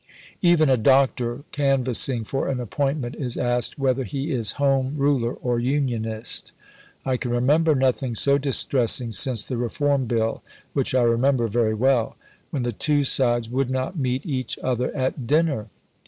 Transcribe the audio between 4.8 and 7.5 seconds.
Ruler or Unionist. I can